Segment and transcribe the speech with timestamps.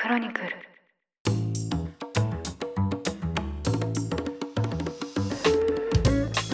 [0.00, 0.46] クロニクル。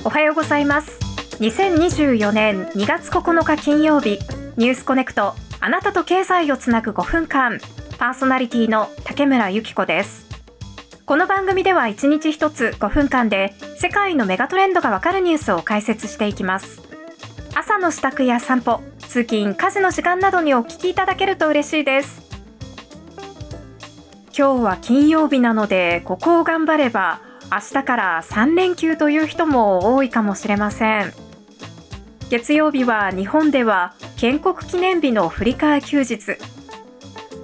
[0.04, 0.98] おはようございます。
[1.38, 4.18] 2024年2月9日金曜日
[4.56, 7.60] ニュースコネクトあなたと経済をつなぐ5分間
[7.98, 10.26] パーソナリティの竹村由紀子です。
[11.04, 16.82] この番組では1日1つ5分間で世界のメガトレンドがわかるニュースを解説していきます。
[17.54, 22.25] 朝の支度や散歩通勤家事の時間などにお聞きいただけると嬉しいです。
[24.38, 31.14] 今日は金曜日なのでここを頑張れば明日から3連休という人も多いかもしれません。
[32.28, 36.36] 月曜日は日本では建国記念日の振り替え休日。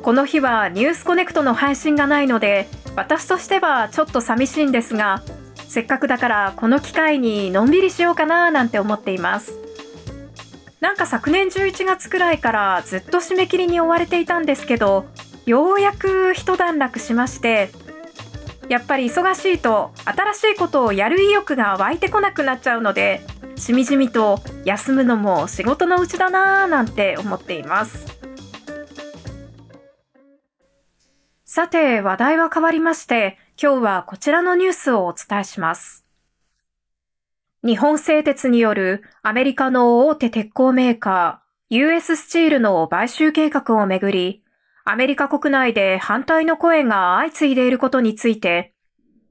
[0.03, 5.23] この日はニュースコネクトの配信がないので私としてはちょっと寂しいんですが
[5.57, 9.55] せっかくだからこの機会にのんびりしようかななんて思っています。
[10.81, 15.07] なんか昨年11月くらいからずっと締め切りに追われていたんですけど
[15.47, 17.71] ようやく一段落しまして
[18.69, 23.21] やっぱり忙しいと新しいことをやる意欲が湧いてこなくなっちゃうので
[23.57, 28.07] しみじみと休むのも仕事のうちだなぁなんて思っています。
[31.45, 36.07] さて話題は変わりまして今日はこちらのニュースをお伝えします。
[37.63, 44.42] 日本製鉄によるアメリカの大手鉄鋼メーカー US スチールの買収計画をめぐり、
[44.85, 48.75] アメリカ国内で反対の声が相次いでいることについて、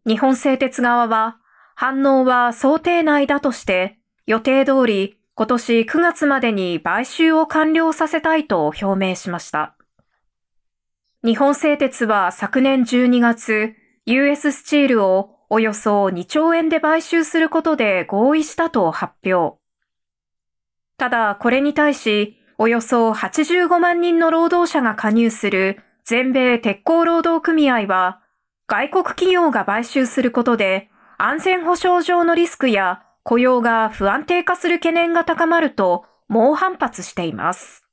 [0.07, 1.37] 日本製鉄側は
[1.75, 9.75] 反応は想定内だとして予定通り今年9月までに買収を完了させたいと表明しました。
[11.23, 19.59] 日本製鉄は昨年12月、US スチールをおよそ2兆円で買収することで合意したと発表。
[20.97, 28.21] ただ、これに対し、およそ85万人の労働者が加入する全米鉄鋼労働組合は、
[28.67, 37.87] 外国企業が買収することで安全保障上のリスクや雇用が不安定化する懸念が高まると猛反発しています。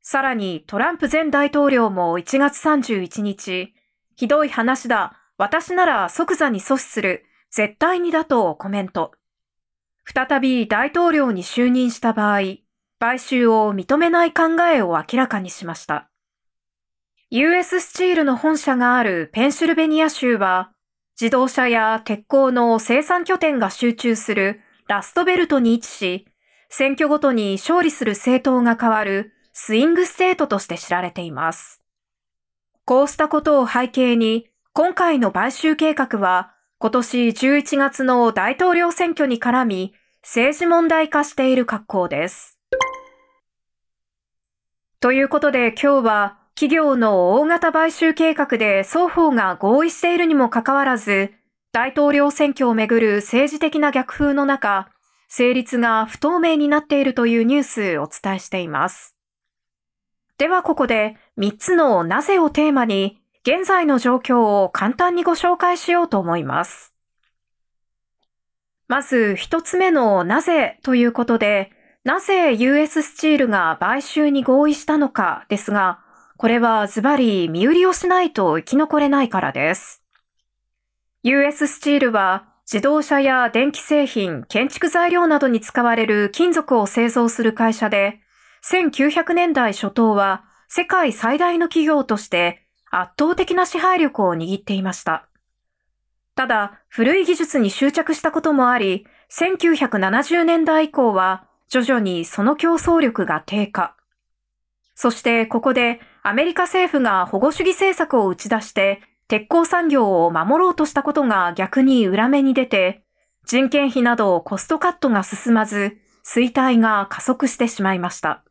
[0.00, 3.74] さらにトランプ前大統領も1月31日、
[4.16, 9.12] ひどい話だ、私なら即座に阻止する、絶対にだとコメント。
[10.06, 12.63] 再び大統領に就任した場合、
[13.04, 14.42] 買収を認めない考
[14.74, 16.08] えを明らかにしました。
[17.28, 20.72] US スチールの本社があるペンシルベニア州は、
[21.20, 26.26] 自動車や鉄鋼の生産拠点が集中するラストベルトに位置し、
[26.70, 31.82] 選挙ごとに勝利する政党が変わるスイングステートとして知られています。
[32.86, 42.53] こうしたことを背景に、今回の買収計画は今年11月の大統領選挙に絡み政治問題化している格好です。
[45.04, 51.34] ということで今日は企業の大型買収計画で双方が合意しているにもかかわらず
[51.72, 54.88] 大統領選挙をめぐる政治的な逆風の中
[55.28, 59.14] 成立が不透明になっているというニュースをお伝えしています。
[60.38, 66.94] ではここで3つのなぜをテーマに現在の状況を簡単にご紹介しようと思います。
[68.88, 71.72] まず一つ目のなぜということで、
[72.04, 76.00] なぜ US スチールが買収に合意したのかですが、
[76.36, 80.02] これはズバリ身売りをしないと生き残れないからです。
[81.22, 88.20] US スチールは自動車や電気製品、建築材料などに使われる金属を製造する会社で、
[88.70, 95.26] 1900年代初頭は世界最大の企業として圧倒的な支配力を握っていました。
[96.34, 103.96] ただ、古い技術に執着したこともあり、1970年代以降は徐々にその競争力が低下。
[104.94, 113.04] そしてここでアメリカ政府が保護主義政策を打ち出して鉄鋼産業を守ろうとしたことが逆に裏目に出て、
[113.46, 118.44] 人件費などコストカットが進まず、衰退が加速してしまいました。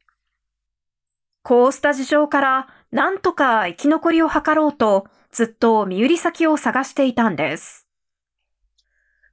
[1.44, 7.88] こうした事情からなんとか生き残りを図ろうとずっと身売り先を探していたんです。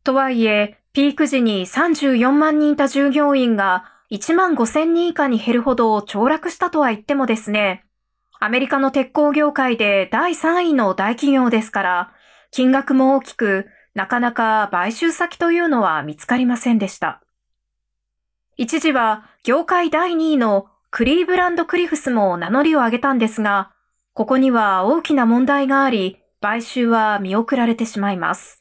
[0.03, 7.84] とはいえ、ピーク時に34万人いた従業員が1万5千人以下に減るほど凋落したとは言ってもですね、
[8.40, 12.12] アメリカの鉄鋼業界で第3位の大企業ですから、
[12.50, 17.22] 金額も大きく、なかなか買収先というのは見つかりませんでした。
[18.56, 23.70] 一時は業界第2位のクリーブランド・クリフスも名乗りを上げたんですが、
[24.12, 28.60] ここには大きな問題があり、買収は見送られてしまいます。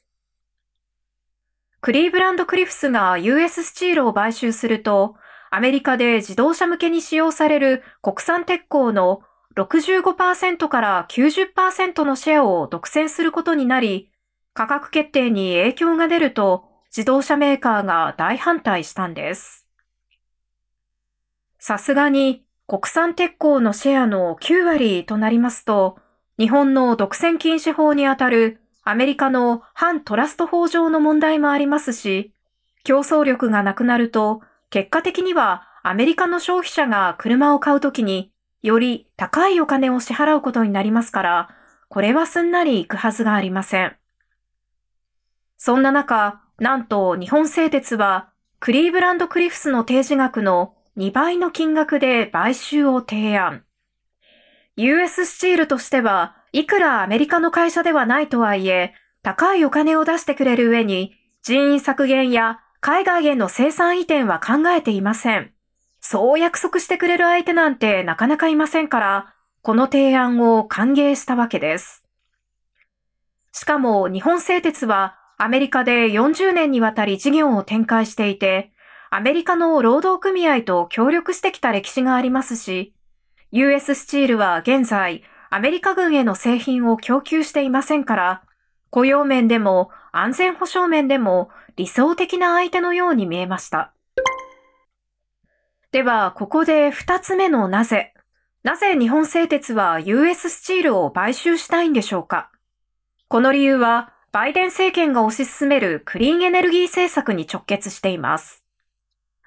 [1.81, 5.15] クリーブランド・クリフスが US スチールを買収すると、
[5.49, 9.21] アメリカで自動車向けに使用される国産鉄鋼の
[9.55, 14.11] 65%から90%のシェアを独占することになり、
[14.53, 19.65] 価格決定に影響が出ると自動車メーカーが大反対したんです。
[21.59, 25.97] さすがに国産鉄鋼のシェアの9割となりますと、
[26.37, 28.59] 日本の独占禁止法にあたる
[28.89, 32.33] アメリカの反トラスト法上の問題もありますし、
[32.83, 34.41] 競争力がなくなると、
[34.71, 38.31] 結果的にはアメリカの消費者が車を買うときに
[38.63, 41.49] より高いお金を支払うことになりますから、
[41.87, 43.95] これはすんなりいくはずがありません。
[45.57, 53.63] そんな中、なんと日本製鉄はクリーブランドクリフスの提示額の2倍の金額で買収を提案。
[54.75, 61.13] US スチールとしてはいくらアメリカの会社ではないとはいえ、高いお金を出してくれる上に
[61.43, 65.51] 人員削減や海外への生産移転は考えていません。
[66.01, 72.05] そう約束してくれる相手なんてなかなかいませんから、この提案を歓迎したわけです。
[73.51, 78.71] しかも日本製鉄はアメリカで40年にわたり事業を展開していて、
[79.09, 82.93] アメリカの労働組合と協力してきた歴史がありますし、
[83.51, 88.43] US スチールは現在アメリカ軍への製品を供給していませんから、
[88.91, 93.93] 雇用面でも安全保障面でも理想的な相手のように見えました。
[95.91, 98.13] では、ここで二つ目のなぜ。
[98.63, 102.51] なぜ日本製鉄は US スチールを買収したいんでしょうか
[103.27, 108.63] この理由は、バイデン政権が推し進めるクリーンエネルギー政策に直結しています。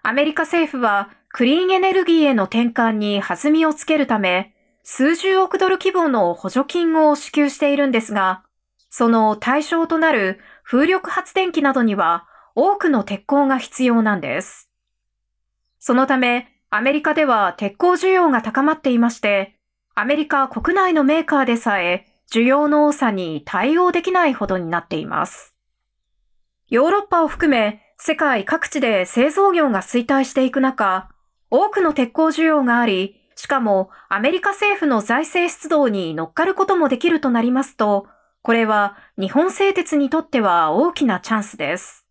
[0.03, 4.52] アメリカ政府はクリーンエネルギーへの転換に弾みをつけるため、
[4.85, 8.45] 数十億ドル規模の補助金を支給しているんですが、
[8.91, 14.69] その対象となる風力発電機などには多くの鉄鋼が必要なんです。
[15.79, 19.57] そのため、アメリカでは鉄鋼需要が高まっていまして、
[19.95, 25.55] アメリカ国内のメーカーでさえ需要の多さに対応できないほどになっています。
[26.69, 31.09] ヨーロッパを含め世界各地で製造業が衰退していく中、
[31.51, 38.07] 多くの鉄鋼需要があり、しかもアメリカ政府の財政出動に乗っかることもできるとなりますと、
[38.41, 42.07] これは日本製鉄にとっては大きなチャンスです。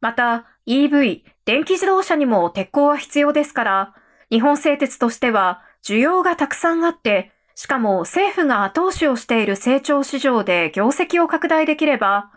[0.00, 3.94] また、EV、電気自動車にも鉄鋼は必要ですから、
[4.30, 12.30] 日本製鉄としては需要がたくさんあって、しかも政府が後押しをしている成長市場で業績を拡大できれば、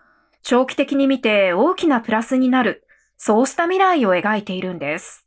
[0.44, 5.25] 長期的に見て大きなプラスになる、そうした未来を描いているんです。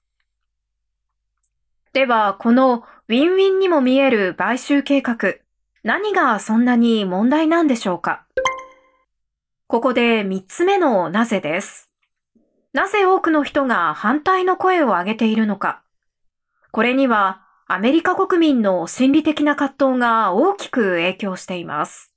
[1.93, 5.35] では、このウィンウィンにも見える買収計画、
[5.83, 8.27] 何がそんなに問題なんでしょうか？
[9.67, 11.91] ここで3つ目のなぜです。
[12.73, 15.83] なぜ多くの人が反対の声を上げているのか？
[16.73, 22.13] これにはアメリカ国民の心理的な葛藤が大きく影響しています。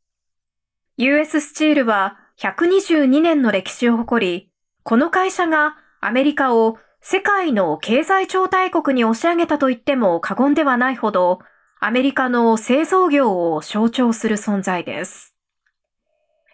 [0.98, 4.52] US スチールは122年の歴史を誇り、
[4.84, 11.40] この会社がアメリカを世界の経済超大国に押し上げたと言っても過言ではないほど、
[11.80, 15.36] アメリカの製造業を象徴する存在です。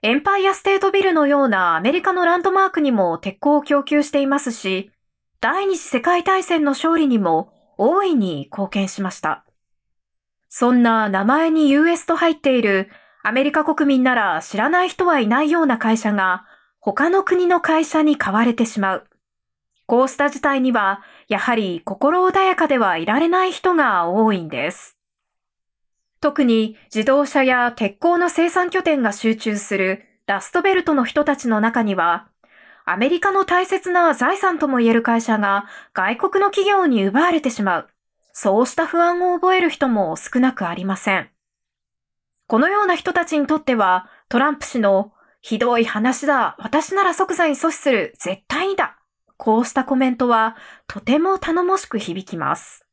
[0.03, 4.91] エンパイアステートビルのようなアメリカのランドマークにも鉄鋼を供給していますし、
[5.41, 9.45] 第二次世界大戦の勝利にも大いに貢献しました。
[10.47, 12.89] そんな名前に US と入っている
[13.21, 16.45] アメリカ国民なら知らない人はいないような会社が
[16.79, 19.06] 他の国の会社に買われてしまう。
[19.87, 24.97] こうした事態にはやはり心穏やかではいられない人が多いんです。
[26.19, 32.27] 特に自動車や鉄鋼の生産拠点が集中するラストベルトの人たちの中には、
[32.85, 37.89] アメリカの大切な財産とも言える会社が外国の企業に奪われてしまう。
[38.33, 41.29] そうした不安を覚える人も少なくありません。
[42.47, 48.96] このような人たちにとっては、トランプ氏のひどい話だ、私なら即座に阻止する、絶対にだ。
[49.37, 50.55] こうしたコメントは
[50.87, 52.85] とても頼もしく響きます。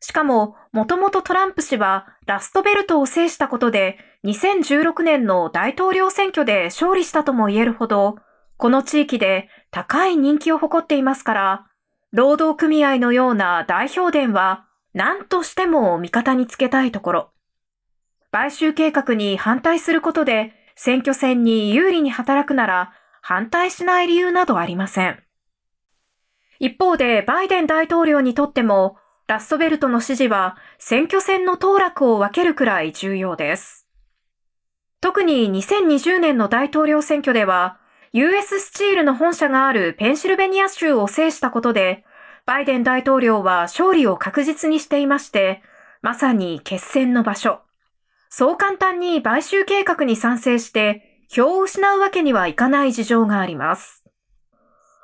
[0.00, 8.16] しかも、もともとトランプ氏はラストベルトを制したことで、2016年の大統領選挙で勝利したとも言えるほど、
[8.58, 11.66] この地域で高い人気を誇っていますから、
[12.12, 17.30] 労働組合のような代表伝は何としても味方につけたいところ。
[18.30, 22.92] 買収計画に反対することで選挙戦に有利に働くなら
[23.26, 25.22] 反対しない理由などありません。
[26.58, 33.88] 一方でバイデン大統領にとってもラストベルトの支持は選挙戦の当落を分けるくらい重要です。
[35.00, 37.78] 特に2020年の大統領選挙では、
[38.12, 42.04] US スチールの本社があるペンシルベニア州を制したことで、
[42.44, 45.62] バイデン大統領は勝利を確実にしていまして、
[46.02, 47.60] まさに決戦の場所。
[48.28, 54.04] そう簡単に買収計画に賛成して票を失うわけにはいかない事情があります。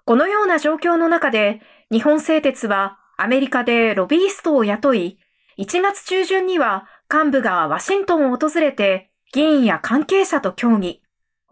[0.05, 1.61] このような状況の中で
[1.91, 5.19] 日本製鉄はアメリカでロビーストを雇い、
[5.59, 11.03] 1月中旬には幹部がワシントンを訪れて議員や関係者と協議、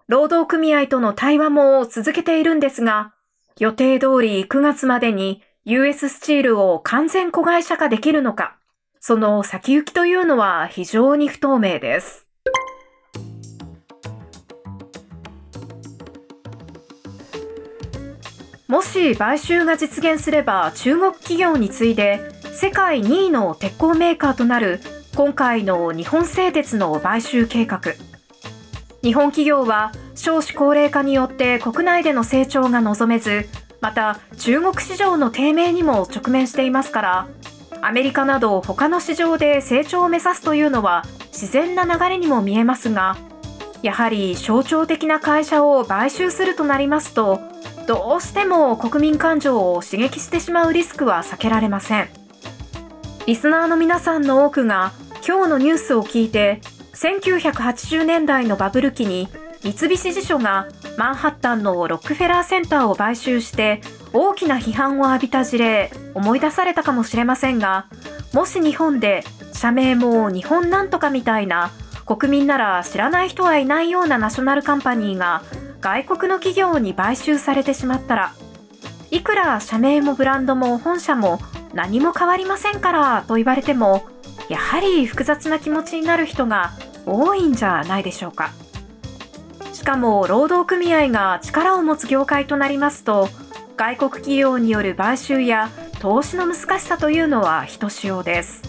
[0.07, 3.15] 労働組合との対話も続けているんですが、
[3.59, 8.57] 予定通り9月までに US スチールを完全子会社化できるのか、
[9.01, 12.28] その先行きというのは非常に不透明です。
[18.69, 22.21] もし買収が実現すれば中国企業に次いで
[22.53, 24.81] 世界2位の鉄鋼メーカーとなる
[25.17, 27.81] 今回の日本製鉄の買収計画。
[29.03, 33.49] 日本企業は少子高齢化によって国内での成長が望めず、
[33.81, 37.29] また中国市場の低迷にも直面していますから、
[37.81, 43.17] アメリカなど他の市場で成長を目指すというのは自然な流れにも見えますが、
[43.83, 47.41] やはり象徴的な会社を買収するとなりますと、
[47.89, 52.09] どうしても国民感情を刺激してしまうリスクは避けられません。
[53.27, 54.93] リスナーの皆さんの多くが
[55.27, 56.61] 今日のニュースを聞いて、
[56.93, 59.29] 1980年代のバブル期に
[59.63, 60.69] 三菱地所が
[60.99, 63.81] マンハッタンのロックフェラーセンターを買収して
[64.13, 67.87] 大きな批判を浴びた事例思い出されたかもしれませんが
[68.35, 71.71] もし日本で社名も日本なんとかみたいな
[72.05, 75.43] 国民なら知らない人はいないようなナショナルカンパニーが
[75.81, 78.35] 外国の企業に買収されてしまったら
[79.11, 81.39] いくら社名もブランドも本社も
[81.73, 84.07] 何も変わりませんからと言われても
[84.49, 86.73] やはり複雑な気持ちになる人が
[87.07, 88.53] 多いんじゃないでしょうか。
[89.73, 93.29] しかも労働組合が力を持つ業界となりますと
[93.77, 95.71] 外国企業による買収や
[96.01, 98.63] 投資の難しさというのはひとしおです。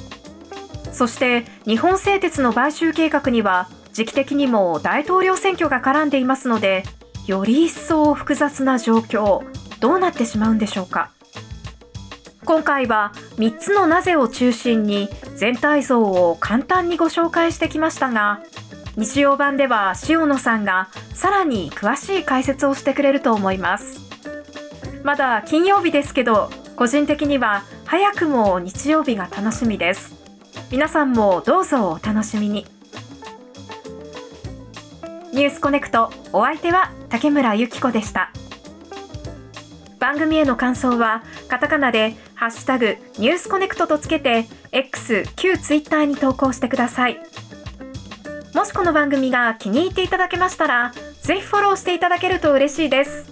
[0.91, 6.83] そして日本製鉄の買収計画には時期的にも大統領選挙が絡んでいますので
[7.29, 9.43] より一層複雑な状況
[9.79, 11.11] どうなってしまうんでしょうか？
[12.43, 18.41] 今回は3つのなぜを中心に全体像を簡単にご紹介してきましたが
[18.97, 23.99] 日曜版では塩野さんがさらに詳しい解説をしてくれると思います。
[25.03, 30.15] まだ金曜日ですけど個人的には早くも日曜日が楽しみです。
[30.71, 32.65] 皆さんもどうぞお楽しみに。
[35.39, 36.11] ニュースコネクト。
[36.33, 38.33] お相手は竹村由紀子でした。
[39.97, 47.21] 番組への感想はカタカナでハッシュタグニュースコネクトとつけて X 旧 Twitter に投稿してください。
[48.53, 50.91] もしこの番組が気に入っていただけましたら
[51.21, 53.25] ぜひフォローしていただけると嬉しいです。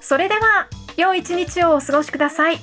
[0.00, 2.56] それでは良い一日をお過ごしください。